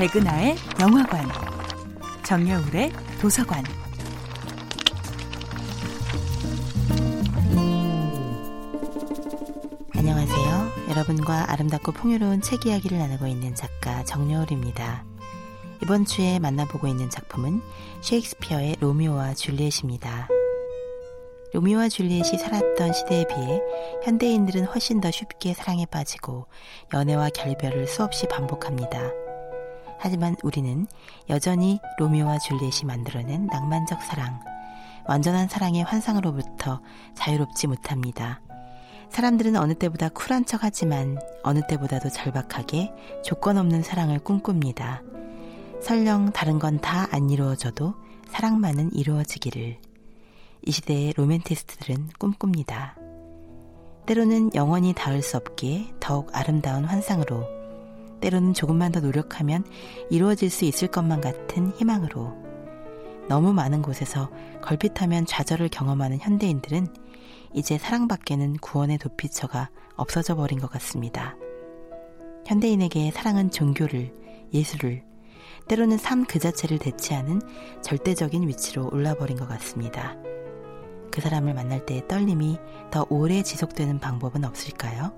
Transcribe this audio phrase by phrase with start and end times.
[0.00, 1.28] 백은하의 영화관,
[2.24, 3.62] 정여울의 도서관.
[9.94, 10.88] 안녕하세요.
[10.88, 15.04] 여러분과 아름답고 풍요로운 책 이야기를 나누고 있는 작가 정여울입니다.
[15.82, 17.60] 이번 주에 만나보고 있는 작품은
[18.00, 20.28] 셰익스피어의 로미오와 줄리엣입니다.
[21.52, 23.60] 로미오와 줄리엣이 살았던 시대에 비해
[24.04, 26.46] 현대인들은 훨씬 더 쉽게 사랑에 빠지고
[26.94, 29.19] 연애와 결별을 수없이 반복합니다.
[30.00, 30.86] 하지만 우리는
[31.28, 34.40] 여전히 로미오와 줄리엣이 만들어낸 낭만적 사랑,
[35.06, 36.80] 완전한 사랑의 환상으로부터
[37.14, 38.40] 자유롭지 못합니다.
[39.10, 42.92] 사람들은 어느 때보다 쿨한 척 하지만 어느 때보다도 절박하게
[43.24, 45.02] 조건 없는 사랑을 꿈꿉니다.
[45.82, 47.94] 설령 다른 건 다 안 이루어져도
[48.28, 49.78] 사랑만은 이루어지기를.
[50.62, 52.96] 이 시대의 로맨티스트들은 꿈꿉니다.
[54.06, 57.59] 때로는 영원히 닿을 수 없기에 더욱 아름다운 환상으로,
[58.20, 59.64] 때로는 조금만 더 노력하면
[60.10, 62.34] 이루어질 수 있을 것만 같은 희망으로,
[63.28, 64.30] 너무 많은 곳에서
[64.62, 66.88] 걸핏하면 좌절을 경험하는 현대인들은
[67.54, 71.36] 이제 사랑밖에는 구원의 도피처가 없어져 버린 것 같습니다.
[72.46, 74.12] 현대인에게 사랑은 종교를,
[74.52, 75.04] 예술을,
[75.68, 77.40] 때로는 삶 그 자체를 대체하는
[77.82, 80.16] 절대적인 위치로 올라버린 것 같습니다.
[81.12, 82.58] 그 사람을 만날 때의 떨림이
[82.90, 85.12] 더 오래 지속되는 방법은 없을까요?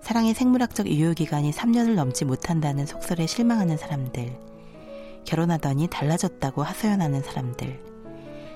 [0.00, 4.38] 사랑의 생물학적 유효기간이 3년을 넘지 못한다는 속설에 실망하는 사람들,
[5.24, 7.82] 결혼하더니 달라졌다고 하소연하는 사람들,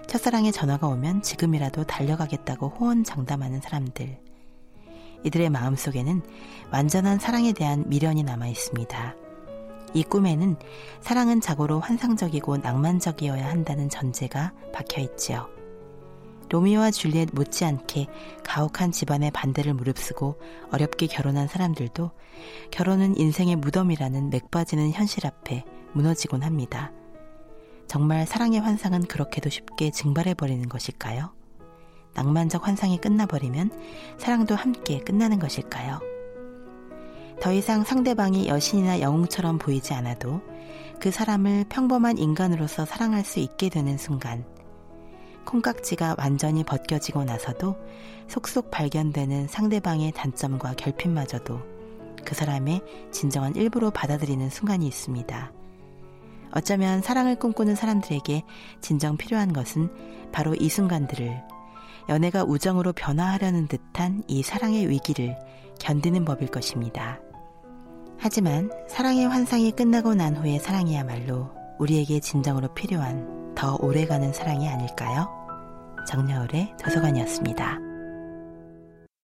[0.06, 4.18] 첫사랑의 전화가 오면 지금이라도 달려가겠다고 호언장담하는 사람들,
[5.24, 6.22] 이들의 마음 속에는
[6.72, 9.14] 완전한 사랑에 대한 미련이 남아 있습니다.
[9.94, 10.56] 이 꿈에는
[11.00, 15.61] 사랑은 자고로 환상적이고 낭만적이어야 한다는 전제가 박혀 있지요.
[16.52, 18.08] 로미오와 줄리엣 못지않게
[18.44, 20.38] 가혹한 집안의 반대를 무릅쓰고
[20.70, 22.10] 어렵게 결혼한 사람들도
[22.70, 25.64] 결혼은 인생의 무덤이라는 맥빠지는 현실 앞에
[25.94, 26.92] 무너지곤 합니다.
[27.88, 31.32] 정말 사랑의 환상은 그렇게도 쉽게 증발해버리는 것일까요?
[32.12, 33.70] 낭만적 환상이 끝나버리면
[34.18, 36.00] 사랑도 함께 끝나는 것일까요?
[37.40, 40.42] 더 이상 상대방이 여신이나 영웅처럼 보이지 않아도
[41.00, 44.44] 그 사람을 평범한 인간으로서 사랑할 수 있게 되는 순간,
[45.44, 47.76] 콩깍지가 완전히 벗겨지고 나서도
[48.28, 51.60] 속속 발견되는 상대방의 단점과 결핍마저도
[52.24, 52.80] 그 사람의
[53.10, 55.52] 진정한 일부로 받아들이는 순간이 있습니다.
[56.54, 58.42] 어쩌면 사랑을 꿈꾸는 사람들에게
[58.80, 59.90] 진정 필요한 것은
[60.32, 61.42] 바로 이 순간들을
[62.08, 65.36] 연애가 우정으로 변화하려는 듯한 이 사랑의 위기를
[65.78, 67.20] 견디는 법일 것입니다.
[68.18, 75.28] 하지만 사랑의 환상이 끝나고 난 후의 사랑이야말로 우리에게 진정으로 필요한 더 오래가는 사랑이 아닐까요?
[76.08, 77.91] 정여울의 도서관이었습니다.